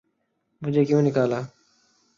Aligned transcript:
''مجھے 0.61 0.83
کیوں 0.87 1.01
نکالا‘‘۔ 1.05 1.39